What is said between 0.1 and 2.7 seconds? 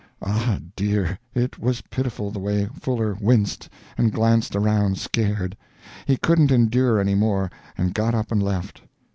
Ah, dear, it was pitiful the way